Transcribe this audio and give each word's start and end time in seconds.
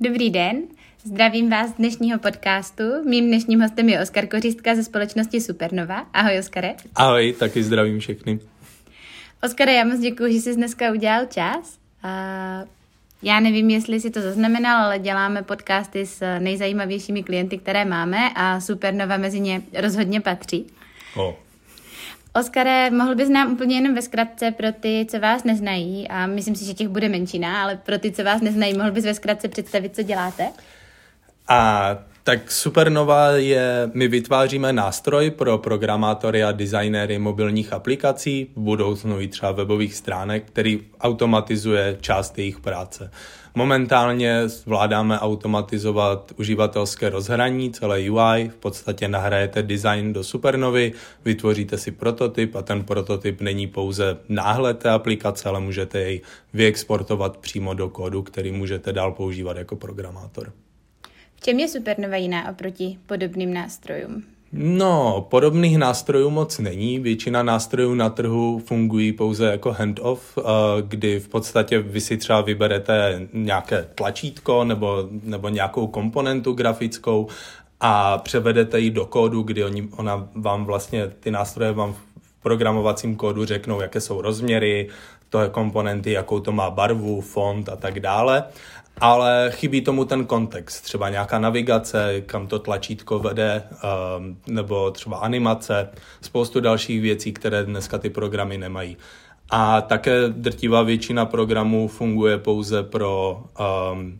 Dobrý 0.00 0.30
den, 0.30 0.62
zdravím 1.04 1.50
vás 1.50 1.70
z 1.70 1.72
dnešního 1.72 2.18
podcastu. 2.18 2.82
Mým 3.08 3.26
dnešním 3.26 3.60
hostem 3.60 3.88
je 3.88 4.02
Oskar 4.02 4.26
Kořistka 4.26 4.74
ze 4.74 4.84
společnosti 4.84 5.40
Supernova. 5.40 6.06
Ahoj, 6.12 6.38
Oskare. 6.38 6.74
Ahoj, 6.94 7.34
taky 7.38 7.62
zdravím 7.62 8.00
všechny. 8.00 8.40
Oskare, 9.42 9.72
já 9.72 9.84
moc 9.84 10.00
děkuji, 10.00 10.32
že 10.32 10.38
jsi 10.38 10.54
dneska 10.54 10.92
udělal 10.92 11.26
čas. 11.26 11.78
Já 13.22 13.40
nevím, 13.40 13.70
jestli 13.70 14.00
si 14.00 14.10
to 14.10 14.20
zaznamenal, 14.20 14.84
ale 14.84 14.98
děláme 14.98 15.42
podcasty 15.42 16.06
s 16.06 16.38
nejzajímavějšími 16.38 17.22
klienty, 17.22 17.58
které 17.58 17.84
máme 17.84 18.30
a 18.34 18.60
Supernova 18.60 19.16
mezi 19.16 19.40
ně 19.40 19.62
rozhodně 19.74 20.20
patří. 20.20 20.66
Oh. 21.16 21.34
Oskare, 22.40 22.90
mohl 22.90 23.14
bys 23.14 23.28
nám 23.28 23.52
úplně 23.52 23.76
jenom 23.76 23.94
ve 23.94 24.02
zkratce 24.02 24.50
pro 24.50 24.72
ty, 24.72 25.06
co 25.10 25.20
vás 25.20 25.44
neznají, 25.44 26.08
a 26.08 26.26
myslím 26.26 26.54
si, 26.54 26.64
že 26.64 26.74
těch 26.74 26.88
bude 26.88 27.08
menšina, 27.08 27.62
ale 27.62 27.76
pro 27.76 27.98
ty, 27.98 28.12
co 28.12 28.24
vás 28.24 28.40
neznají, 28.40 28.78
mohl 28.78 28.90
bys 28.90 29.04
ve 29.04 29.14
zkratce 29.14 29.48
představit, 29.48 29.96
co 29.96 30.02
děláte? 30.02 30.48
A 31.48 31.88
tak 32.28 32.52
Supernova 32.52 33.30
je, 33.30 33.90
my 33.94 34.08
vytváříme 34.08 34.72
nástroj 34.72 35.30
pro 35.30 35.58
programátory 35.58 36.44
a 36.44 36.52
designéry 36.52 37.18
mobilních 37.18 37.72
aplikací, 37.72 38.50
v 38.56 38.60
budoucnu 38.60 39.20
i 39.20 39.28
třeba 39.28 39.52
webových 39.52 39.94
stránek, 39.94 40.44
který 40.46 40.80
automatizuje 41.00 41.96
část 42.00 42.38
jejich 42.38 42.60
práce. 42.60 43.10
Momentálně 43.54 44.48
zvládáme 44.48 45.18
automatizovat 45.18 46.32
uživatelské 46.36 47.08
rozhraní, 47.08 47.70
celé 47.70 47.98
UI, 48.10 48.48
v 48.48 48.56
podstatě 48.60 49.08
nahrajete 49.08 49.62
design 49.62 50.12
do 50.12 50.24
Supernovy, 50.24 50.92
vytvoříte 51.24 51.78
si 51.78 51.90
prototyp 51.90 52.56
a 52.56 52.62
ten 52.62 52.84
prototyp 52.84 53.40
není 53.40 53.66
pouze 53.66 54.16
náhled 54.28 54.78
té 54.78 54.90
aplikace, 54.90 55.48
ale 55.48 55.60
můžete 55.60 56.00
jej 56.00 56.20
vyexportovat 56.52 57.36
přímo 57.36 57.74
do 57.74 57.88
kódu, 57.88 58.22
který 58.22 58.52
můžete 58.52 58.92
dál 58.92 59.12
používat 59.12 59.56
jako 59.56 59.76
programátor. 59.76 60.52
V 61.38 61.40
čem 61.40 61.58
je 61.58 61.68
Supernova 61.68 62.16
jiná 62.16 62.50
oproti 62.50 62.98
podobným 63.06 63.54
nástrojům? 63.54 64.22
No, 64.52 65.26
podobných 65.30 65.78
nástrojů 65.78 66.30
moc 66.30 66.58
není. 66.58 66.98
Většina 66.98 67.42
nástrojů 67.42 67.94
na 67.94 68.10
trhu 68.10 68.62
fungují 68.66 69.12
pouze 69.12 69.46
jako 69.46 69.72
handoff, 69.72 70.38
kdy 70.80 71.20
v 71.20 71.28
podstatě 71.28 71.78
vy 71.78 72.00
si 72.00 72.16
třeba 72.16 72.40
vyberete 72.40 73.20
nějaké 73.32 73.88
tlačítko 73.94 74.64
nebo, 74.64 75.08
nebo 75.22 75.48
nějakou 75.48 75.86
komponentu 75.86 76.52
grafickou 76.52 77.28
a 77.80 78.18
převedete 78.18 78.80
ji 78.80 78.90
do 78.90 79.06
kódu, 79.06 79.42
kdy 79.42 79.64
oni, 79.64 79.88
ona 79.96 80.28
vám 80.34 80.64
vlastně, 80.64 81.08
ty 81.20 81.30
nástroje 81.30 81.72
vám 81.72 81.92
v 81.92 81.98
programovacím 82.42 83.16
kódu 83.16 83.44
řeknou, 83.44 83.80
jaké 83.80 84.00
jsou 84.00 84.20
rozměry, 84.20 84.88
to 85.30 85.40
je 85.40 85.48
komponenty, 85.48 86.12
jakou 86.12 86.40
to 86.40 86.52
má 86.52 86.70
barvu, 86.70 87.20
font 87.20 87.68
a 87.68 87.76
tak 87.76 88.00
dále 88.00 88.44
ale 89.00 89.50
chybí 89.54 89.80
tomu 89.80 90.04
ten 90.04 90.24
kontext, 90.24 90.84
třeba 90.84 91.08
nějaká 91.08 91.38
navigace, 91.38 92.20
kam 92.26 92.46
to 92.46 92.58
tlačítko 92.58 93.18
vede, 93.18 93.62
um, 94.18 94.38
nebo 94.46 94.90
třeba 94.90 95.16
animace, 95.16 95.88
spoustu 96.20 96.60
dalších 96.60 97.00
věcí, 97.00 97.32
které 97.32 97.64
dneska 97.64 97.98
ty 97.98 98.10
programy 98.10 98.58
nemají. 98.58 98.96
A 99.50 99.80
také 99.80 100.28
drtivá 100.28 100.82
většina 100.82 101.26
programů 101.26 101.88
funguje 101.88 102.38
pouze 102.38 102.82
pro 102.82 103.42
um, 103.92 104.18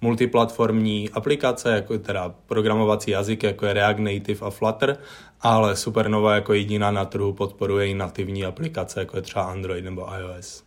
multiplatformní 0.00 1.10
aplikace, 1.10 1.70
jako 1.70 1.98
teda 1.98 2.34
programovací 2.46 3.10
jazyk, 3.10 3.42
jako 3.42 3.66
je 3.66 3.72
React 3.72 3.98
Native 3.98 4.46
a 4.46 4.50
Flutter, 4.50 4.96
ale 5.40 5.76
Supernova 5.76 6.34
jako 6.34 6.52
jediná 6.52 6.90
na 6.90 7.04
trhu 7.04 7.32
podporuje 7.32 7.86
i 7.86 7.94
nativní 7.94 8.44
aplikace, 8.44 9.00
jako 9.00 9.16
je 9.16 9.22
třeba 9.22 9.44
Android 9.44 9.84
nebo 9.84 10.08
iOS. 10.18 10.64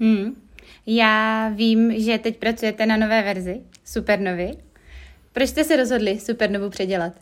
Hmm. 0.00 0.47
Já 0.86 1.48
vím, 1.48 2.00
že 2.00 2.18
teď 2.18 2.36
pracujete 2.36 2.86
na 2.86 2.96
nové 2.96 3.22
verzi 3.22 3.60
Supernovy. 3.84 4.50
Proč 5.32 5.48
jste 5.48 5.64
se 5.64 5.76
rozhodli 5.76 6.20
Supernovu 6.20 6.70
předělat? 6.70 7.12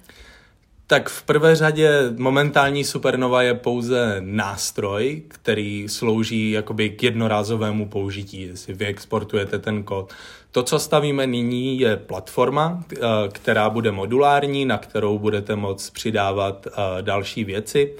Tak 0.88 1.08
v 1.08 1.22
prvé 1.22 1.56
řadě 1.56 1.90
momentální 2.16 2.84
Supernova 2.84 3.42
je 3.42 3.54
pouze 3.54 4.16
nástroj, 4.20 5.22
který 5.28 5.88
slouží 5.88 6.50
jakoby 6.50 6.90
k 6.90 7.02
jednorázovému 7.02 7.88
použití, 7.88 8.42
jestli 8.42 8.74
vy 8.74 8.86
exportujete 8.86 9.58
ten 9.58 9.82
kód. 9.82 10.12
To, 10.50 10.62
co 10.62 10.78
stavíme 10.78 11.26
nyní, 11.26 11.80
je 11.80 11.96
platforma, 11.96 12.84
eh, 12.92 12.98
která 13.32 13.70
bude 13.70 13.92
modulární, 13.92 14.64
na 14.64 14.78
kterou 14.78 15.18
budete 15.18 15.56
moct 15.56 15.90
přidávat 15.90 16.66
eh, 16.66 16.72
další 17.02 17.44
věci. 17.44 17.94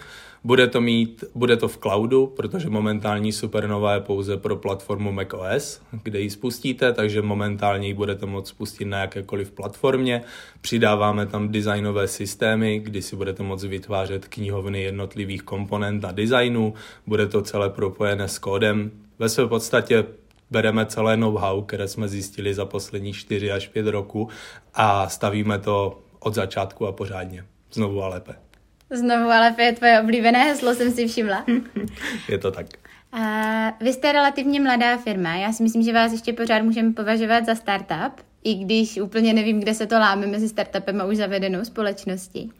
Bude 0.46 0.66
to 0.66 0.80
mít, 0.80 1.24
bude 1.34 1.56
to 1.56 1.68
v 1.68 1.78
cloudu, 1.78 2.26
protože 2.26 2.68
momentální 2.70 3.32
Supernova 3.32 3.94
je 3.94 4.00
pouze 4.00 4.36
pro 4.36 4.56
platformu 4.56 5.12
macOS, 5.12 5.80
kde 6.02 6.20
ji 6.20 6.30
spustíte, 6.30 6.92
takže 6.92 7.22
momentálně 7.22 7.88
ji 7.88 7.94
budete 7.94 8.26
moct 8.26 8.48
spustit 8.48 8.84
na 8.84 8.98
jakékoliv 8.98 9.50
platformě. 9.50 10.22
Přidáváme 10.60 11.26
tam 11.26 11.48
designové 11.48 12.08
systémy, 12.08 12.78
kdy 12.78 13.02
si 13.02 13.16
budete 13.16 13.42
moct 13.42 13.64
vytvářet 13.64 14.28
knihovny 14.28 14.82
jednotlivých 14.82 15.42
komponent 15.42 16.04
a 16.04 16.12
designu. 16.12 16.74
Bude 17.06 17.26
to 17.26 17.42
celé 17.42 17.70
propojené 17.70 18.28
s 18.28 18.38
kódem. 18.38 18.90
Ve 19.18 19.28
své 19.28 19.46
podstatě 19.46 20.04
bereme 20.50 20.86
celé 20.86 21.16
know-how, 21.16 21.62
které 21.62 21.88
jsme 21.88 22.08
zjistili 22.08 22.54
za 22.54 22.64
poslední 22.64 23.12
4 23.12 23.52
až 23.52 23.68
5 23.68 23.86
roku 23.86 24.28
a 24.74 25.08
stavíme 25.08 25.58
to 25.58 25.98
od 26.18 26.34
začátku 26.34 26.86
a 26.86 26.92
pořádně. 26.92 27.44
Znovu 27.72 28.02
a 28.02 28.08
lépe. 28.08 28.46
Znovu, 28.90 29.30
ale 29.30 29.52
to 29.52 29.62
je 29.62 29.72
tvoje 29.72 30.00
oblíbené 30.00 30.44
heslo, 30.44 30.74
jsem 30.74 30.92
si 30.92 31.08
všimla. 31.08 31.44
je 32.28 32.38
to 32.38 32.50
tak. 32.50 32.66
A 33.12 33.72
vy 33.80 33.92
jste 33.92 34.12
relativně 34.12 34.60
mladá 34.60 34.96
firma. 34.96 35.34
Já 35.34 35.52
si 35.52 35.62
myslím, 35.62 35.82
že 35.82 35.92
vás 35.92 36.12
ještě 36.12 36.32
pořád 36.32 36.62
můžeme 36.62 36.92
považovat 36.92 37.46
za 37.46 37.54
startup, 37.54 38.24
i 38.44 38.54
když 38.54 39.00
úplně 39.00 39.32
nevím, 39.32 39.60
kde 39.60 39.74
se 39.74 39.86
to 39.86 39.98
láme 39.98 40.26
mezi 40.26 40.48
startupem 40.48 41.00
a 41.00 41.04
už 41.04 41.16
zavedenou 41.16 41.64
společností. 41.64 42.52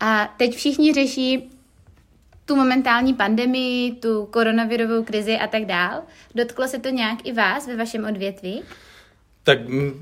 A 0.00 0.34
teď 0.36 0.56
všichni 0.56 0.92
řeší 0.92 1.50
tu 2.44 2.56
momentální 2.56 3.14
pandemii, 3.14 3.92
tu 3.92 4.26
koronavirovou 4.26 5.04
krizi 5.04 5.38
a 5.38 5.46
tak 5.46 5.64
dál. 5.64 6.02
Dotklo 6.34 6.68
se 6.68 6.78
to 6.78 6.88
nějak 6.88 7.18
i 7.24 7.32
vás 7.32 7.66
ve 7.66 7.76
vašem 7.76 8.04
odvětví? 8.04 8.62
Tak 9.50 9.58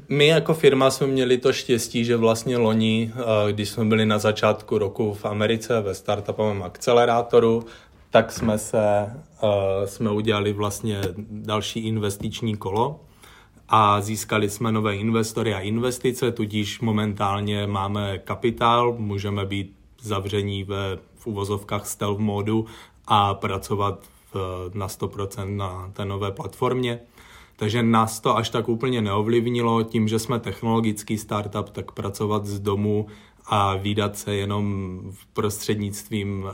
my 0.09 0.26
jako 0.26 0.54
firma 0.54 0.91
jsme 0.91 1.06
měli 1.06 1.38
to 1.38 1.53
štěstí, 1.53 2.04
že 2.04 2.16
vlastně 2.16 2.56
loni, 2.56 3.12
eh, 3.14 3.53
když 3.53 3.69
jsme 3.69 3.84
byli 3.84 4.06
na 4.06 4.19
začátku 4.19 4.78
roku 4.78 5.14
v 5.14 5.25
Americe 5.25 5.81
ve 5.81 5.94
startupovém 5.94 6.62
akcelerátoru, 6.62 7.64
tak 8.10 8.32
jsme 8.32 8.58
se, 8.58 8.81
eh, 9.42 9.87
jsme 9.87 10.10
udělali 10.10 10.53
vlastně 10.53 11.00
další 11.31 11.81
investiční 11.81 12.56
kolo 12.56 13.00
a 13.69 14.00
získali 14.00 14.50
jsme 14.50 14.72
nové 14.72 14.97
investory 14.97 15.54
a 15.54 15.60
investice, 15.60 16.32
tudíž 16.32 16.81
momentálně 16.81 17.66
máme 17.66 18.19
kapitál, 18.19 18.94
můžeme 18.98 19.47
být 19.47 19.76
zavření 20.03 20.64
ve, 20.64 20.98
v 21.16 21.26
uvozovkách 21.26 21.87
stealth 21.87 22.20
modu 22.20 22.66
a 23.06 23.34
pracovat 23.34 24.00
v, 24.34 24.70
na 24.75 24.88
100% 24.88 25.56
na 25.56 25.91
té 25.92 26.04
nové 26.04 26.31
platformě. 26.31 27.00
Takže 27.58 27.82
nás 27.82 28.20
to 28.20 28.36
až 28.36 28.50
tak 28.50 28.69
úplně 28.69 29.02
neovlivnilo 29.02 29.82
tím, 29.82 30.08
že 30.08 30.19
jsme 30.19 30.41
technologický 30.41 31.19
startup, 31.19 31.70
tak 31.70 31.92
pracovat 31.92 32.46
z 32.46 32.60
domu 32.60 33.06
a 33.46 33.76
výdat 33.76 34.19
se 34.19 34.34
jenom 34.34 34.98
v 35.10 35.26
prostřednictvím 35.26 36.46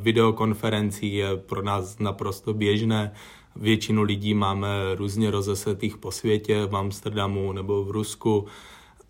videokonferencí 0.00 1.14
je 1.14 1.36
pro 1.36 1.62
nás 1.62 1.98
naprosto 1.98 2.54
běžné. 2.54 3.12
Většinu 3.56 4.02
lidí 4.02 4.34
máme 4.34 4.68
různě 4.94 5.30
rozesetých 5.30 5.96
po 5.96 6.10
světě, 6.10 6.66
v 6.66 6.76
Amsterdamu 6.76 7.52
nebo 7.52 7.84
v 7.84 7.90
Rusku, 7.90 8.46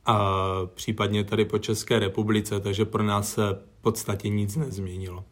a 0.06 0.28
případně 0.74 1.24
tady 1.24 1.44
po 1.44 1.58
České 1.58 1.98
republice, 1.98 2.60
takže 2.60 2.84
pro 2.84 3.02
nás 3.02 3.32
se 3.32 3.42
v 3.78 3.82
podstatě 3.82 4.28
nic 4.28 4.56
nezměnilo. 4.56 5.24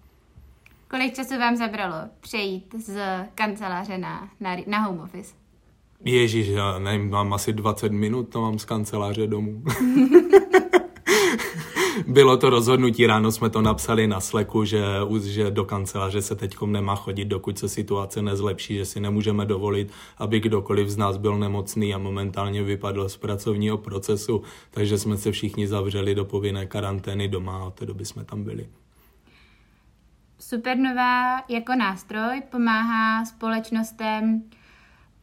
Kolik 0.88 1.14
času 1.14 1.38
vám 1.38 1.56
zabralo 1.56 1.96
přejít 2.20 2.74
z 2.78 3.00
kanceláře 3.34 3.98
na, 3.98 4.30
na, 4.40 4.56
na 4.66 4.78
home 4.78 5.00
office? 5.00 5.39
Ježíš, 6.04 6.48
já 6.48 6.78
nevím, 6.78 7.10
mám 7.10 7.32
asi 7.32 7.52
20 7.52 7.92
minut, 7.92 8.28
to 8.28 8.41
mám 8.41 8.58
z 8.58 8.64
kanceláře 8.64 9.26
domů. 9.26 9.62
Bylo 12.06 12.36
to 12.36 12.50
rozhodnutí, 12.50 13.06
ráno 13.06 13.32
jsme 13.32 13.50
to 13.50 13.62
napsali 13.62 14.06
na 14.06 14.20
Slacku, 14.20 14.64
že, 14.64 14.84
že 15.24 15.50
do 15.50 15.64
kanceláře 15.64 16.22
se 16.22 16.36
teď 16.36 16.56
nemá 16.66 16.97
chodit, 16.97 17.24
dokud 17.24 17.58
se 17.58 17.68
situace 17.68 18.22
nezlepší, 18.22 18.74
že 18.74 18.84
si 18.84 19.00
nemůžeme 19.00 19.47
dovolit, 19.47 19.92
aby 20.18 20.41
kdokoliv 20.41 20.88
z 20.88 20.97
nás 20.97 21.16
byl 21.16 21.38
nemocný 21.38 21.94
a 21.94 21.98
momentálně 21.98 22.62
vypadl 22.62 23.08
z 23.08 23.16
pracovního 23.16 23.78
procesu, 23.78 24.42
takže 24.70 24.98
jsme 24.98 25.16
se 25.16 25.32
všichni 25.32 25.66
zavřeli 25.66 26.14
do 26.14 26.24
povinné 26.24 26.66
karantény 26.66 27.28
doma 27.28 27.58
a 27.58 27.64
od 27.64 27.74
té 27.74 27.86
doby 27.86 28.04
jsme 28.04 28.24
tam 28.24 28.44
byli. 28.44 28.68
Supernova 30.38 31.41
jako 31.48 31.74
nástroj 31.74 32.42
pomáhá 32.50 33.24
společnostem 33.24 34.42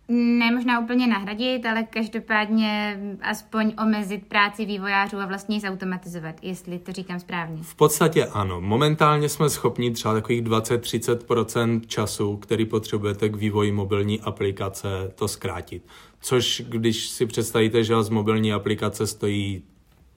ne 0.09 0.51
možná 0.51 0.79
úplně 0.79 1.07
nahradit, 1.07 1.65
ale 1.65 1.83
každopádně 1.83 2.99
aspoň 3.21 3.73
omezit 3.83 4.27
práci 4.27 4.65
vývojářů 4.65 5.17
a 5.17 5.25
vlastně 5.25 5.55
ji 5.55 5.59
zautomatizovat, 5.59 6.35
jestli 6.41 6.79
to 6.79 6.91
říkám 6.91 7.19
správně. 7.19 7.63
V 7.63 7.75
podstatě 7.75 8.25
ano. 8.25 8.61
Momentálně 8.61 9.29
jsme 9.29 9.49
schopni 9.49 9.91
třeba 9.91 10.13
takových 10.13 10.43
20-30% 10.43 11.81
času, 11.87 12.37
který 12.37 12.65
potřebujete 12.65 13.29
k 13.29 13.35
vývoji 13.35 13.71
mobilní 13.71 14.21
aplikace, 14.21 15.11
to 15.15 15.27
zkrátit. 15.27 15.83
což 16.21 16.63
když 16.69 17.09
si 17.09 17.25
představíte, 17.25 17.83
že 17.83 18.03
z 18.03 18.09
mobilní 18.09 18.53
aplikace 18.53 19.07
stojí 19.07 19.63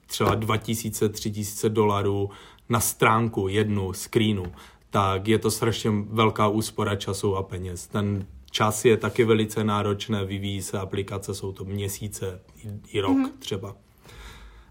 třeba 0.05 0.35
2000, 0.35 1.09
3000 1.09 1.69
dolarů 1.69 2.29
na 2.69 2.79
stránku 2.79 3.47
jednu 3.47 3.93
screenu, 3.93 4.43
tak 4.89 5.27
je 5.27 5.39
to 5.39 5.51
strašně 5.51 5.91
velká 6.09 6.47
úspora 6.47 6.95
času 6.95 7.35
a 7.35 7.43
peněz. 7.43 7.87
Ten 7.87 8.25
čas 8.51 8.85
je 8.85 8.97
taky 8.97 9.23
velice 9.23 9.63
náročné, 9.63 10.25
vyvíjí 10.25 10.61
se 10.61 10.79
aplikace, 10.79 11.33
jsou 11.33 11.51
to 11.51 11.65
měsíce 11.65 12.41
i, 12.65 12.97
i 12.97 13.01
rok 13.01 13.17
mm-hmm. 13.17 13.31
třeba. 13.39 13.75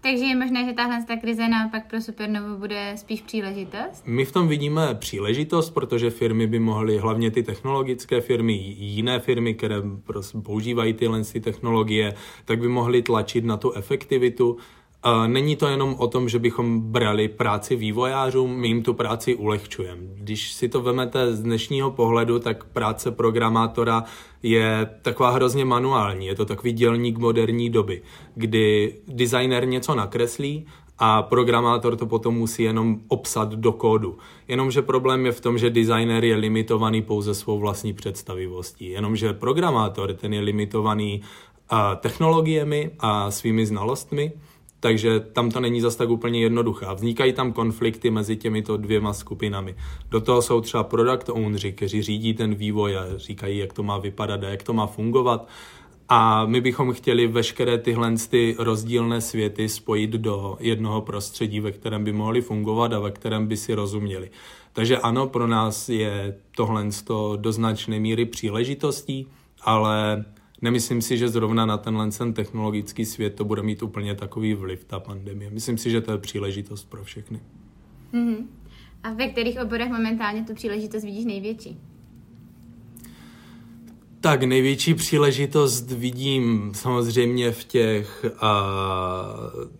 Takže 0.01 0.25
je 0.25 0.35
možné, 0.35 0.65
že 0.65 0.73
tahle 0.73 1.03
ta 1.07 1.15
krize 1.15 1.47
naopak 1.47 1.89
pro 1.89 2.01
Supernovu 2.01 2.57
bude 2.57 2.93
spíš 2.95 3.21
příležitost? 3.21 4.03
My 4.05 4.25
v 4.25 4.31
tom 4.31 4.47
vidíme 4.47 4.95
příležitost, 4.95 5.69
protože 5.69 6.09
firmy 6.09 6.47
by 6.47 6.59
mohly, 6.59 6.97
hlavně 6.97 7.31
ty 7.31 7.43
technologické 7.43 8.21
firmy, 8.21 8.53
jiné 8.77 9.19
firmy, 9.19 9.53
které 9.53 9.75
používají 10.43 10.93
tyhle 10.93 11.23
ty 11.23 11.39
technologie, 11.39 12.13
tak 12.45 12.59
by 12.59 12.67
mohly 12.67 13.01
tlačit 13.01 13.45
na 13.45 13.57
tu 13.57 13.73
efektivitu 13.73 14.57
Není 15.27 15.55
to 15.55 15.67
jenom 15.67 15.95
o 15.97 16.07
tom, 16.07 16.29
že 16.29 16.39
bychom 16.39 16.81
brali 16.81 17.27
práci 17.27 17.75
vývojářům, 17.75 18.51
my 18.51 18.67
jim 18.67 18.83
tu 18.83 18.93
práci 18.93 19.35
ulehčujeme. 19.35 20.01
Když 20.15 20.53
si 20.53 20.69
to 20.69 20.81
vemete 20.81 21.35
z 21.35 21.41
dnešního 21.41 21.91
pohledu, 21.91 22.39
tak 22.39 22.63
práce 22.63 23.11
programátora 23.11 24.03
je 24.43 24.89
taková 25.01 25.29
hrozně 25.29 25.65
manuální. 25.65 26.25
Je 26.25 26.35
to 26.35 26.45
takový 26.45 26.73
dělník 26.73 27.17
moderní 27.17 27.69
doby, 27.69 28.01
kdy 28.35 28.95
designer 29.07 29.67
něco 29.67 29.95
nakreslí 29.95 30.65
a 30.97 31.21
programátor 31.21 31.95
to 31.95 32.05
potom 32.05 32.35
musí 32.35 32.63
jenom 32.63 32.99
obsat 33.07 33.49
do 33.53 33.71
kódu. 33.71 34.17
Jenomže 34.47 34.81
problém 34.81 35.25
je 35.25 35.31
v 35.31 35.41
tom, 35.41 35.57
že 35.57 35.69
designer 35.69 36.23
je 36.23 36.35
limitovaný 36.35 37.01
pouze 37.01 37.35
svou 37.35 37.59
vlastní 37.59 37.93
představivostí. 37.93 38.89
Jenomže 38.89 39.33
programátor 39.33 40.13
ten 40.13 40.33
je 40.33 40.41
limitovaný 40.41 41.21
technologiemi 41.99 42.91
a 42.99 43.31
svými 43.31 43.65
znalostmi 43.65 44.31
takže 44.81 45.19
tam 45.19 45.51
to 45.51 45.59
není 45.59 45.81
zas 45.81 45.95
tak 45.95 46.09
úplně 46.09 46.41
jednoduché. 46.41 46.85
Vznikají 46.93 47.33
tam 47.33 47.53
konflikty 47.53 48.09
mezi 48.11 48.37
těmito 48.37 48.77
dvěma 48.77 49.13
skupinami. 49.13 49.75
Do 50.09 50.21
toho 50.21 50.41
jsou 50.41 50.61
třeba 50.61 50.83
product 50.83 51.29
ownři, 51.29 51.71
kteří 51.71 52.01
řídí 52.01 52.33
ten 52.33 52.55
vývoj 52.55 52.97
a 52.97 53.05
říkají, 53.15 53.57
jak 53.57 53.73
to 53.73 53.83
má 53.83 53.97
vypadat 53.97 54.43
a 54.43 54.49
jak 54.49 54.63
to 54.63 54.73
má 54.73 54.87
fungovat. 54.87 55.47
A 56.09 56.45
my 56.45 56.61
bychom 56.61 56.93
chtěli 56.93 57.27
veškeré 57.27 57.77
tyhle 57.77 58.13
ty 58.29 58.55
rozdílné 58.59 59.21
světy 59.21 59.69
spojit 59.69 60.11
do 60.11 60.57
jednoho 60.59 61.01
prostředí, 61.01 61.59
ve 61.59 61.71
kterém 61.71 62.03
by 62.03 62.13
mohli 62.13 62.41
fungovat 62.41 62.93
a 62.93 62.99
ve 62.99 63.11
kterém 63.11 63.47
by 63.47 63.57
si 63.57 63.73
rozuměli. 63.73 64.29
Takže 64.73 64.97
ano, 64.97 65.27
pro 65.27 65.47
nás 65.47 65.89
je 65.89 66.35
tohle 66.55 66.87
do 67.35 67.51
značné 67.51 67.99
míry 67.99 68.25
příležitostí, 68.25 69.27
ale 69.61 70.25
nemyslím 70.61 71.01
si, 71.01 71.17
že 71.17 71.29
zrovna 71.29 71.65
na 71.65 71.77
tenhle 71.77 72.11
ten 72.11 72.33
technologický 72.33 73.05
svět 73.05 73.35
to 73.35 73.45
bude 73.45 73.63
mít 73.63 73.83
úplně 73.83 74.15
takový 74.15 74.53
vliv, 74.53 74.83
ta 74.83 74.99
pandemie. 74.99 75.51
Myslím 75.51 75.77
si, 75.77 75.91
že 75.91 76.01
to 76.01 76.11
je 76.11 76.17
příležitost 76.17 76.89
pro 76.89 77.03
všechny. 77.03 77.39
Mm-hmm. 78.13 78.45
A 79.03 79.13
ve 79.13 79.27
kterých 79.27 79.59
oborech 79.59 79.89
momentálně 79.89 80.43
tu 80.43 80.53
příležitost 80.53 81.03
vidíš 81.03 81.25
největší? 81.25 81.79
Tak 84.21 84.43
největší 84.43 84.93
příležitost 84.93 85.91
vidím 85.91 86.71
samozřejmě 86.75 87.51
v 87.51 87.63
těch 87.63 88.25
uh, 88.25 89.71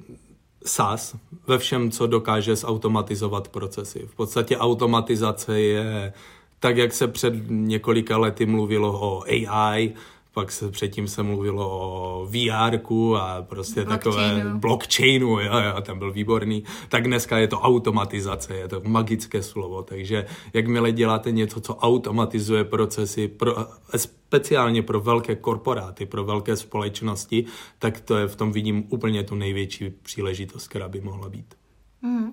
SaaS, 0.66 1.16
ve 1.48 1.58
všem, 1.58 1.92
co 1.92 2.08
dokáže 2.08 2.56
zautomatizovat 2.56 3.48
procesy. 3.48 4.08
V 4.08 4.16
podstatě 4.16 4.58
automatizace 4.58 5.62
je 5.62 6.14
tak, 6.60 6.78
jak 6.78 6.94
se 6.94 7.08
před 7.08 7.34
několika 7.50 8.18
lety 8.18 8.46
mluvilo 8.46 9.00
o 9.02 9.24
AI, 9.24 9.94
pak 10.34 10.52
se 10.52 10.72
předtím 10.72 11.08
se 11.08 11.24
mluvilo 11.24 11.70
o 11.70 12.26
VR 12.26 12.80
a 13.18 13.42
prostě 13.42 13.86
blockchainu. 13.86 14.40
takové 14.40 14.60
blockchainu, 14.60 15.28
jo, 15.28 15.60
jo, 15.60 15.82
ten 15.82 16.00
byl 16.00 16.12
výborný, 16.12 16.64
tak 16.90 17.04
dneska 17.04 17.38
je 17.38 17.48
to 17.48 17.60
automatizace, 17.60 18.56
je 18.56 18.68
to 18.68 18.82
magické 18.86 19.44
slovo, 19.44 19.84
takže 19.84 20.26
jakmile 20.54 20.92
děláte 20.92 21.32
něco, 21.32 21.62
co 21.62 21.76
automatizuje 21.76 22.64
procesy, 22.64 23.28
pro, 23.28 23.56
speciálně 23.96 24.82
pro 24.82 25.00
velké 25.00 25.36
korporáty, 25.36 26.06
pro 26.06 26.24
velké 26.24 26.56
společnosti, 26.56 27.46
tak 27.80 28.02
to 28.02 28.18
je 28.18 28.28
v 28.28 28.36
tom 28.36 28.52
vidím 28.52 28.84
úplně 28.90 29.24
tu 29.24 29.36
největší 29.36 29.90
příležitost, 29.90 30.68
která 30.68 30.90
by 30.90 31.02
mohla 31.02 31.30
být. 31.30 31.56
Mm. 32.02 32.32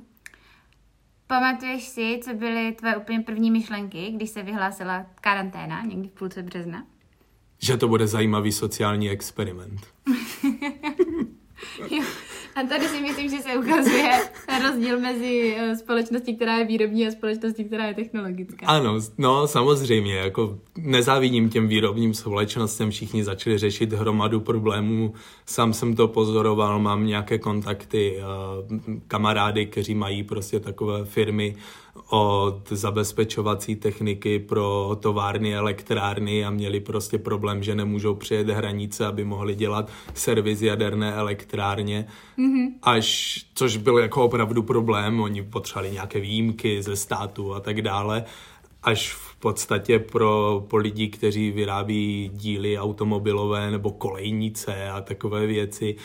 Pamatuješ 1.26 1.84
si, 1.84 2.20
co 2.24 2.34
byly 2.34 2.72
tvoje 2.72 2.96
úplně 2.96 3.20
první 3.20 3.50
myšlenky, 3.50 4.10
když 4.10 4.30
se 4.30 4.42
vyhlásila 4.42 5.06
karanténa 5.20 5.82
někdy 5.82 6.08
v 6.08 6.12
půlce 6.12 6.42
března? 6.42 6.84
Že 7.58 7.76
to 7.76 7.88
bude 7.88 8.06
zajímavý 8.06 8.52
sociální 8.52 9.10
experiment. 9.10 9.80
A 12.56 12.62
tady 12.62 12.88
si 12.88 13.00
myslím, 13.00 13.28
že 13.28 13.36
se 13.42 13.56
ukazuje 13.58 14.10
rozdíl 14.62 15.00
mezi 15.00 15.56
eh, 15.58 15.76
společností, 15.76 16.36
která 16.36 16.56
je 16.56 16.64
výrobní 16.64 17.06
a 17.06 17.10
společností, 17.10 17.64
která 17.64 17.86
je 17.86 17.94
technologická. 17.94 18.66
Ano, 18.66 19.00
no 19.18 19.46
samozřejmě, 19.46 20.14
jako 20.14 20.58
nezávidím 20.76 21.50
těm 21.50 21.68
výrobním 21.68 22.14
společnostem, 22.14 22.90
všichni 22.90 23.24
začali 23.24 23.58
řešit 23.58 23.92
hromadu 23.92 24.40
problémů, 24.40 25.14
sám 25.46 25.72
jsem 25.72 25.96
to 25.96 26.08
pozoroval, 26.08 26.78
mám 26.78 27.06
nějaké 27.06 27.38
kontakty, 27.38 28.16
eh, 28.18 28.22
kamarády, 29.08 29.66
kteří 29.66 29.94
mají 29.94 30.22
prostě 30.22 30.60
takové 30.60 31.04
firmy, 31.04 31.56
od 32.10 32.62
zabezpečovací 32.70 33.76
techniky 33.76 34.38
pro 34.38 34.96
továrny, 35.00 35.56
elektrárny 35.56 36.44
a 36.44 36.50
měli 36.50 36.80
prostě 36.80 37.18
problém, 37.18 37.62
že 37.62 37.74
nemůžou 37.74 38.14
přijet 38.14 38.48
hranice, 38.48 39.06
aby 39.06 39.24
mohli 39.24 39.54
dělat 39.54 39.90
servis 40.14 40.62
jaderné 40.62 41.14
elektrárně. 41.14 42.06
Mm-hmm. 42.38 42.66
Až, 42.82 43.38
což 43.54 43.76
byl 43.76 43.98
jako 43.98 44.24
opravdu 44.24 44.62
problém, 44.62 45.20
oni 45.20 45.42
potřebovali 45.42 45.92
nějaké 45.92 46.20
výjimky 46.20 46.82
ze 46.82 46.96
státu 46.96 47.54
a 47.54 47.60
tak 47.60 47.82
dále 47.82 48.24
až 48.82 49.12
v 49.12 49.36
podstatě 49.36 49.98
pro, 49.98 50.64
pro 50.68 50.78
lidi, 50.78 51.08
kteří 51.08 51.50
vyrábí 51.50 52.30
díly 52.34 52.78
automobilové 52.78 53.70
nebo 53.70 53.90
kolejnice 53.90 54.90
a 54.90 55.00
takové 55.00 55.46
věci, 55.46 55.96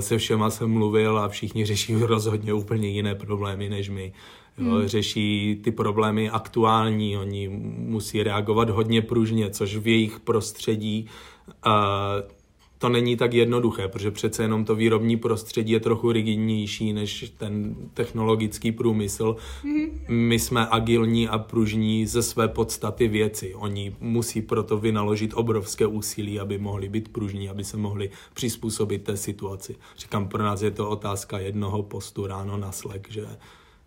se 0.00 0.18
všema 0.18 0.50
jsem 0.50 0.70
mluvil 0.70 1.18
a 1.18 1.28
všichni 1.28 1.64
řeší 1.64 1.94
rozhodně 2.00 2.52
úplně 2.52 2.88
jiné 2.88 3.14
problémy 3.14 3.68
než 3.68 3.88
my. 3.88 4.12
Jo, 4.58 4.70
hmm. 4.74 4.88
Řeší 4.88 5.60
ty 5.64 5.70
problémy 5.70 6.30
aktuální, 6.30 7.16
oni 7.16 7.48
musí 7.78 8.22
reagovat 8.22 8.70
hodně 8.70 9.02
pružně, 9.02 9.50
což 9.50 9.76
v 9.76 9.86
jejich 9.86 10.20
prostředí 10.20 11.06
uh, 11.66 11.72
to 12.82 12.88
není 12.88 13.16
tak 13.16 13.34
jednoduché, 13.34 13.88
protože 13.88 14.10
přece 14.10 14.42
jenom 14.42 14.64
to 14.64 14.74
výrobní 14.74 15.16
prostředí 15.16 15.72
je 15.72 15.80
trochu 15.80 16.12
rigidnější 16.12 16.92
než 16.92 17.32
ten 17.38 17.76
technologický 17.94 18.72
průmysl. 18.72 19.36
Mm-hmm. 19.64 19.90
My 20.08 20.38
jsme 20.38 20.66
agilní 20.70 21.28
a 21.28 21.38
pružní 21.38 22.06
ze 22.06 22.22
své 22.22 22.48
podstaty 22.48 23.08
věci. 23.08 23.54
Oni 23.54 23.96
musí 24.00 24.42
proto 24.42 24.78
vynaložit 24.78 25.30
obrovské 25.34 25.86
úsilí, 25.86 26.40
aby 26.40 26.58
mohli 26.58 26.88
být 26.88 27.08
pružní, 27.08 27.48
aby 27.48 27.64
se 27.64 27.76
mohli 27.76 28.10
přizpůsobit 28.34 29.04
té 29.04 29.16
situaci. 29.16 29.76
Říkám, 29.96 30.28
pro 30.28 30.42
nás 30.42 30.62
je 30.62 30.70
to 30.70 30.88
otázka 30.88 31.38
jednoho 31.38 31.82
postu 31.82 32.26
ráno 32.26 32.56
na 32.56 32.72
slek, 32.72 33.10
že 33.10 33.26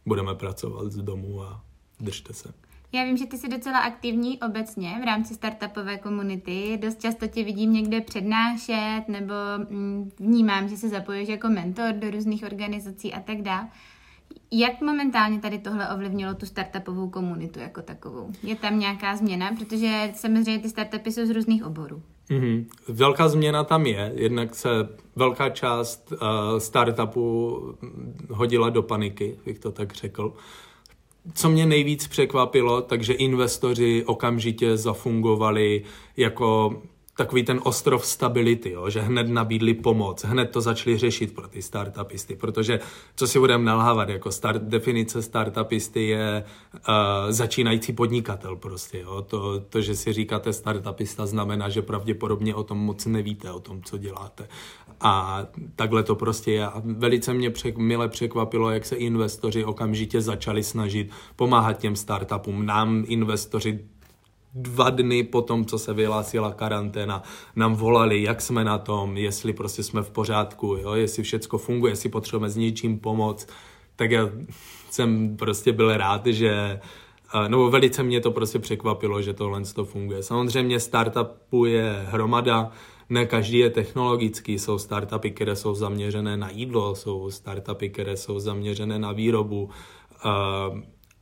budeme 0.05 0.35
pracovat 0.35 0.91
z 0.91 0.97
domu 0.97 1.41
a 1.41 1.61
držte 1.99 2.33
se. 2.33 2.53
Já 2.91 3.03
vím, 3.03 3.17
že 3.17 3.25
ty 3.25 3.37
jsi 3.37 3.47
docela 3.49 3.79
aktivní 3.79 4.39
obecně 4.39 4.99
v 5.01 5.05
rámci 5.05 5.33
startupové 5.33 5.97
komunity. 5.97 6.79
Dost 6.81 7.01
často 7.01 7.27
tě 7.27 7.43
vidím 7.43 7.73
někde 7.73 8.01
přednášet 8.01 9.03
nebo 9.07 9.33
mm, 9.69 10.11
vnímám, 10.19 10.69
že 10.69 10.77
se 10.77 10.89
zapojuješ 10.89 11.29
jako 11.29 11.49
mentor 11.49 11.93
do 11.93 12.11
různých 12.11 12.43
organizací 12.43 13.13
a 13.13 13.19
tak 13.19 13.41
dále. 13.41 13.67
Jak 14.51 14.81
momentálně 14.81 15.39
tady 15.39 15.59
tohle 15.59 15.89
ovlivnilo 15.89 16.33
tu 16.33 16.45
startupovou 16.45 17.09
komunitu 17.09 17.59
jako 17.59 17.81
takovou? 17.81 18.31
Je 18.43 18.55
tam 18.55 18.79
nějaká 18.79 19.15
změna? 19.15 19.51
Protože 19.59 20.11
samozřejmě 20.15 20.59
ty 20.59 20.69
startupy 20.69 21.11
jsou 21.11 21.25
z 21.25 21.29
různých 21.29 21.65
oborů. 21.65 22.03
Mm-hmm. 22.29 22.65
Velká 22.87 23.27
změna 23.27 23.63
tam 23.63 23.85
je, 23.85 24.11
jednak 24.15 24.55
se 24.55 24.69
velká 25.15 25.49
část 25.49 26.11
uh, 26.11 26.17
startupu 26.57 27.61
hodila 28.29 28.69
do 28.69 28.83
paniky, 28.83 29.37
bych 29.45 29.59
to 29.59 29.71
tak 29.71 29.93
řekl. 29.93 30.33
Co 31.33 31.49
mě 31.49 31.65
nejvíc 31.65 32.07
překvapilo, 32.07 32.81
takže 32.81 33.13
investoři 33.13 34.03
okamžitě 34.05 34.77
zafungovali 34.77 35.83
jako 36.17 36.81
takový 37.17 37.43
ten 37.43 37.59
ostrov 37.63 38.05
stability, 38.05 38.71
jo, 38.71 38.89
že 38.89 39.01
hned 39.01 39.29
nabídli 39.29 39.73
pomoc, 39.73 40.23
hned 40.23 40.45
to 40.45 40.61
začali 40.61 40.97
řešit 40.97 41.35
pro 41.35 41.47
ty 41.47 41.61
startupisty, 41.61 42.35
protože 42.35 42.79
co 43.15 43.27
si 43.27 43.39
budeme 43.39 43.63
nalhávat, 43.63 44.09
jako 44.09 44.31
start, 44.31 44.61
definice 44.61 45.21
startupisty 45.21 46.07
je 46.07 46.43
uh, 46.73 46.83
začínající 47.29 47.93
podnikatel 47.93 48.55
prostě, 48.55 48.99
jo. 48.99 49.21
To, 49.21 49.59
to, 49.59 49.81
že 49.81 49.95
si 49.95 50.13
říkáte 50.13 50.53
startupista 50.53 51.25
znamená, 51.25 51.69
že 51.69 51.81
pravděpodobně 51.81 52.55
o 52.55 52.63
tom 52.63 52.77
moc 52.77 53.05
nevíte, 53.05 53.51
o 53.51 53.59
tom, 53.59 53.81
co 53.83 53.97
děláte. 53.97 54.47
A 55.01 55.45
takhle 55.75 56.03
to 56.03 56.15
prostě 56.15 56.51
je. 56.51 56.65
A 56.65 56.81
velice 56.85 57.33
mě 57.33 57.49
přek, 57.49 57.77
mile 57.77 58.09
překvapilo, 58.09 58.69
jak 58.69 58.85
se 58.85 58.95
investoři 58.95 59.65
okamžitě 59.65 60.21
začali 60.21 60.63
snažit 60.63 61.11
pomáhat 61.35 61.73
těm 61.73 61.95
startupům. 61.95 62.65
Nám 62.65 63.03
investoři 63.07 63.79
dva 64.55 64.89
dny 64.89 65.23
po 65.23 65.41
tom, 65.41 65.65
co 65.65 65.79
se 65.79 65.93
vyhlásila 65.93 66.51
karanténa, 66.51 67.23
nám 67.55 67.75
volali, 67.75 68.23
jak 68.23 68.41
jsme 68.41 68.63
na 68.63 68.77
tom, 68.77 69.17
jestli 69.17 69.53
prostě 69.53 69.83
jsme 69.83 70.01
v 70.01 70.09
pořádku, 70.09 70.77
jo, 70.81 70.93
jestli 70.93 71.23
všechno 71.23 71.59
funguje, 71.59 71.91
jestli 71.91 72.09
potřebujeme 72.09 72.49
s 72.49 72.57
něčím 72.57 72.99
pomoct. 72.99 73.47
Tak 73.95 74.11
já 74.11 74.29
jsem 74.89 75.37
prostě 75.37 75.71
byl 75.71 75.97
rád, 75.97 76.25
že 76.25 76.79
no 77.47 77.69
velice 77.69 78.03
mě 78.03 78.21
to 78.21 78.31
prostě 78.31 78.59
překvapilo, 78.59 79.21
že 79.21 79.33
tohle 79.33 79.61
to 79.75 79.85
funguje. 79.85 80.23
Samozřejmě 80.23 80.79
startupu 80.79 81.65
je 81.65 82.05
hromada, 82.07 82.71
ne 83.09 83.25
každý 83.25 83.57
je 83.57 83.69
technologický, 83.69 84.59
jsou 84.59 84.77
startupy, 84.77 85.31
které 85.31 85.55
jsou 85.55 85.75
zaměřené 85.75 86.37
na 86.37 86.49
jídlo, 86.49 86.95
jsou 86.95 87.31
startupy, 87.31 87.89
které 87.89 88.17
jsou 88.17 88.39
zaměřené 88.39 88.99
na 88.99 89.11
výrobu. 89.11 89.69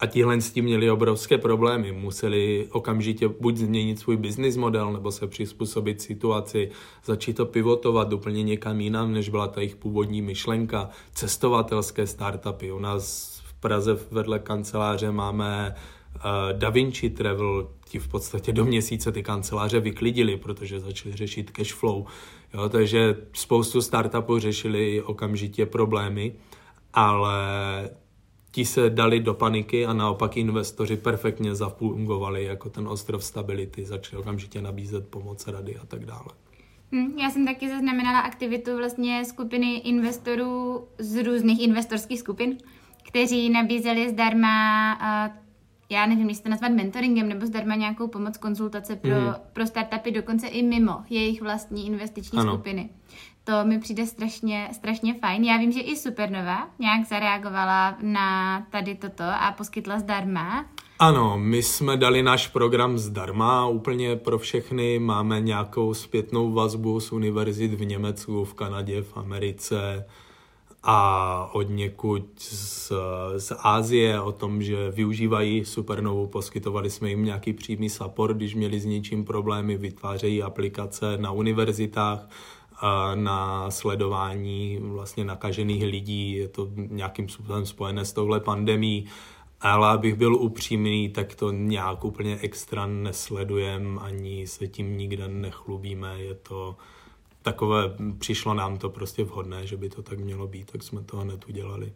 A 0.04 0.06
tihle 0.06 0.42
s 0.42 0.52
tím 0.52 0.66
měli 0.66 0.92
obrovské 0.92 1.38
problémy. 1.38 1.92
Museli 1.92 2.68
okamžitě 2.72 3.28
buď 3.28 3.58
změnit 3.58 4.00
svůj 4.00 4.18
business 4.18 4.58
model, 4.58 4.94
nebo 4.94 5.12
se 5.12 5.28
přizpůsobit 5.28 6.02
situaci, 6.02 6.70
začít 7.06 7.34
to 7.34 7.46
pivotovat 7.46 8.14
úplně 8.14 8.44
někam 8.44 8.82
jinam, 8.82 9.14
než 9.14 9.30
byla 9.30 9.48
ta 9.48 9.62
jejich 9.62 9.76
původní 9.76 10.22
myšlenka. 10.22 10.90
Cestovatelské 11.14 12.08
startupy. 12.08 12.72
U 12.72 12.80
nás 12.80 13.38
v 13.46 13.54
Praze 13.54 13.98
vedle 14.12 14.40
kanceláře 14.40 15.12
máme 15.12 15.76
uh, 16.16 16.22
Da 16.60 16.70
Vinci 16.70 17.10
Travel, 17.10 17.70
ti 17.90 18.00
v 18.00 18.08
podstatě 18.08 18.54
do 18.54 18.66
měsíce 18.66 19.12
ty 19.12 19.24
kanceláře 19.24 19.80
vyklidili, 19.80 20.38
protože 20.38 20.80
začali 20.80 21.16
řešit 21.16 21.52
cash 21.52 21.74
flow. 21.74 22.06
Jo, 22.54 22.70
takže 22.70 23.16
spoustu 23.34 23.82
startupů 23.82 24.40
řešili 24.40 25.02
okamžitě 25.02 25.66
problémy, 25.66 26.34
ale 26.94 27.34
ti 28.54 28.66
se 28.66 28.90
dali 28.90 29.20
do 29.20 29.34
paniky 29.34 29.86
a 29.86 29.94
naopak 29.94 30.38
investoři 30.38 30.98
perfektně 30.98 31.56
zafungovali 31.56 32.44
jako 32.44 32.70
ten 32.70 32.88
ostrov 32.88 33.24
stability, 33.24 33.86
začali 33.86 34.22
okamžitě 34.22 34.62
nabízet 34.62 35.08
pomoc, 35.08 35.48
rady 35.48 35.78
a 35.78 35.86
tak 35.86 36.06
dále. 36.06 36.28
Hm, 36.92 37.20
já 37.20 37.30
jsem 37.30 37.46
taky 37.46 37.70
zaznamenala 37.70 38.20
aktivitu 38.20 38.78
vlastně 38.78 39.26
skupiny 39.26 39.76
investorů 39.76 40.84
z 40.98 41.24
různých 41.24 41.62
investorských 41.62 42.20
skupin, 42.20 42.58
kteří 43.08 43.50
nabízeli 43.50 44.10
zdarma 44.10 44.94
já 45.94 46.06
nevím, 46.06 46.30
jestli 46.30 46.44
to 46.44 46.50
nazvat 46.50 46.72
mentoringem 46.72 47.30
nebo 47.30 47.46
zdarma 47.46 47.76
nějakou 47.76 48.08
pomoc, 48.08 48.38
konzultace 48.38 48.96
pro, 48.96 49.16
mm. 49.16 49.34
pro 49.54 49.68
startupy, 49.68 50.12
dokonce 50.12 50.48
i 50.48 50.64
mimo 50.64 50.98
jejich 51.10 51.42
vlastní 51.42 51.88
investiční 51.88 52.40
ano. 52.40 52.54
skupiny. 52.54 52.90
To 53.44 53.66
mi 53.66 53.80
přijde 53.80 54.06
strašně, 54.06 54.70
strašně 54.72 55.14
fajn. 55.14 55.44
Já 55.44 55.58
vím, 55.58 55.72
že 55.72 55.80
i 55.80 55.96
Supernova 55.96 56.68
nějak 56.80 57.08
zareagovala 57.08 57.98
na 58.02 58.62
tady 58.72 58.96
toto 58.96 59.24
a 59.24 59.54
poskytla 59.58 60.00
zdarma. 60.00 60.66
Ano, 61.00 61.38
my 61.38 61.64
jsme 61.64 61.98
dali 61.98 62.24
náš 62.24 62.48
program 62.48 62.98
zdarma 62.98 63.68
úplně 63.68 64.16
pro 64.16 64.40
všechny. 64.40 65.00
Máme 65.00 65.42
nějakou 65.42 65.94
zpětnou 65.94 66.52
vazbu 66.52 67.00
z 67.00 67.12
univerzit 67.12 67.74
v 67.74 67.86
Německu, 67.86 68.46
v 68.46 68.54
Kanadě, 68.54 69.02
v 69.02 69.18
Americe, 69.18 70.06
a 70.84 71.50
od 71.54 71.70
někud 71.70 72.26
z, 72.38 72.92
z 73.38 73.54
Ázie 73.60 74.22
o 74.22 74.32
tom, 74.32 74.62
že 74.62 74.92
využívají 74.92 75.66
Supernovu, 75.66 76.28
poskytovali 76.28 76.90
jsme 76.90 77.10
jim 77.10 77.26
nějaký 77.26 77.54
přímý 77.54 77.90
support, 77.90 78.38
když 78.38 78.56
měli 78.56 78.80
s 78.80 78.86
něčím 78.86 79.26
problémy, 79.26 79.78
vytvářejí 79.78 80.44
aplikace 80.44 81.18
na 81.18 81.32
univerzitách, 81.32 82.30
na 83.16 83.72
sledování 83.72 84.80
vlastně 84.82 85.26
nakažených 85.26 85.84
lidí, 85.84 86.32
je 86.32 86.48
to 86.48 86.70
nějakým 86.76 87.30
způsobem 87.30 87.66
spojené 87.66 88.06
s 88.06 88.14
touhle 88.14 88.40
pandemí, 88.40 89.06
ale 89.62 89.90
abych 89.90 90.16
byl 90.16 90.36
upřímný, 90.36 91.10
tak 91.10 91.36
to 91.36 91.52
nějak 91.52 92.06
úplně 92.06 92.38
extra 92.42 92.86
nesledujem, 92.86 94.00
ani 94.04 94.48
se 94.48 94.68
tím 94.68 94.98
nikde 94.98 95.28
nechlubíme, 95.28 96.22
je 96.22 96.34
to 96.34 96.76
takové, 97.44 97.78
přišlo 98.18 98.54
nám 98.54 98.78
to 98.78 98.90
prostě 98.90 99.24
vhodné, 99.24 99.68
že 99.68 99.78
by 99.78 99.90
to 99.90 100.04
tak 100.04 100.20
mělo 100.20 100.48
být, 100.48 100.72
tak 100.72 100.84
jsme 100.84 101.04
to 101.04 101.18
hned 101.18 101.46
udělali. 101.50 101.94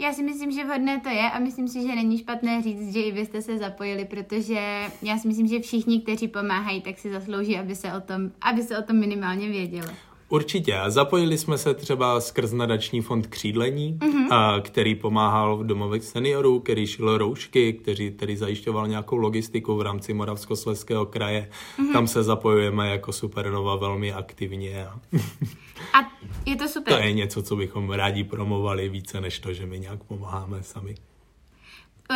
Já 0.00 0.12
si 0.12 0.22
myslím, 0.22 0.52
že 0.52 0.64
vhodné 0.64 1.00
to 1.00 1.08
je 1.08 1.30
a 1.30 1.38
myslím 1.38 1.68
si, 1.68 1.82
že 1.82 1.94
není 1.94 2.18
špatné 2.18 2.62
říct, 2.62 2.92
že 2.92 3.00
i 3.00 3.12
vy 3.12 3.26
jste 3.26 3.42
se 3.42 3.58
zapojili, 3.58 4.04
protože 4.04 4.90
já 5.02 5.18
si 5.18 5.28
myslím, 5.28 5.46
že 5.46 5.60
všichni, 5.60 6.00
kteří 6.00 6.28
pomáhají, 6.28 6.80
tak 6.82 6.98
si 6.98 7.10
zaslouží, 7.10 7.58
aby 7.58 7.74
se 7.74 7.92
o 7.92 8.00
tom, 8.00 8.30
aby 8.40 8.62
se 8.62 8.78
o 8.78 8.82
tom 8.82 8.96
minimálně 8.96 9.48
vědělo. 9.48 9.88
Určitě. 10.28 10.80
Zapojili 10.86 11.38
jsme 11.38 11.58
se 11.58 11.74
třeba 11.74 12.20
skrz 12.20 12.52
nadační 12.52 13.00
fond 13.00 13.26
Křídlení, 13.26 13.98
mm-hmm. 13.98 14.32
a, 14.32 14.60
který 14.60 14.94
pomáhal 14.94 15.56
v 15.56 15.66
domovech 15.66 16.04
seniorů, 16.04 16.60
který 16.60 16.86
šil 16.86 17.18
roušky, 17.18 17.72
který, 17.72 18.10
který 18.10 18.36
zajišťoval 18.36 18.88
nějakou 18.88 19.16
logistiku 19.16 19.76
v 19.76 19.82
rámci 19.82 20.14
Moravskoslezského 20.14 21.06
kraje. 21.06 21.48
Mm-hmm. 21.78 21.92
Tam 21.92 22.06
se 22.06 22.22
zapojujeme 22.22 22.90
jako 22.90 23.12
Supernova 23.12 23.76
velmi 23.76 24.12
aktivně. 24.12 24.86
A, 24.86 25.00
a 25.98 26.12
je 26.46 26.56
to 26.56 26.68
super. 26.68 26.94
To 26.94 27.00
je 27.00 27.12
něco, 27.12 27.42
co 27.42 27.56
bychom 27.56 27.90
rádi 27.90 28.24
promovali 28.24 28.88
více, 28.88 29.20
než 29.20 29.38
to, 29.38 29.52
že 29.52 29.66
my 29.66 29.78
nějak 29.78 30.04
pomáháme 30.04 30.62
sami. 30.62 30.94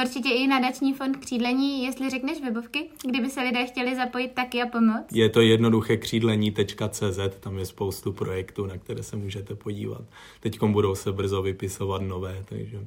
Určitě 0.01 0.29
i 0.29 0.47
nadační 0.47 0.95
fond 0.95 1.17
křídlení, 1.17 1.85
jestli 1.85 2.11
řekneš 2.11 2.41
webovky, 2.41 2.89
kdyby 3.11 3.31
se 3.31 3.43
lidé 3.43 3.67
chtěli 3.67 3.97
zapojit 3.97 4.33
taky 4.33 4.63
a 4.63 4.67
pomoct. 4.67 5.13
Je 5.13 5.29
to 5.29 5.41
jednoduché 5.41 5.97
křídlení.cz, 5.97 7.19
tam 7.41 7.59
je 7.59 7.67
spoustu 7.67 8.13
projektů, 8.13 8.67
na 8.67 8.79
které 8.79 9.03
se 9.03 9.17
můžete 9.17 9.55
podívat. 9.55 10.03
Teď 10.41 10.63
budou 10.63 10.95
se 10.95 11.13
brzo 11.13 11.43
vypisovat 11.43 12.03
nové, 12.03 12.45
takže... 12.49 12.79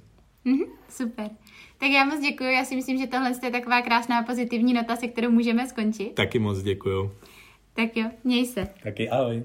Mm-hmm, 0.45 0.67
super. 0.89 1.29
Tak 1.77 1.89
já 1.89 2.05
moc 2.05 2.19
děkuji, 2.19 2.53
já 2.53 2.65
si 2.65 2.75
myslím, 2.75 2.97
že 2.97 3.07
tohle 3.07 3.31
je 3.43 3.51
taková 3.51 3.81
krásná 3.81 4.23
pozitivní 4.23 4.73
nota, 4.73 4.95
se 4.95 5.07
kterou 5.07 5.31
můžeme 5.31 5.67
skončit. 5.67 6.13
Taky 6.13 6.39
moc 6.39 6.61
děkuji. 6.61 7.11
Tak 7.73 7.97
jo, 7.97 8.09
měj 8.23 8.45
se. 8.45 8.67
Taky 8.83 9.09
ahoj. 9.09 9.43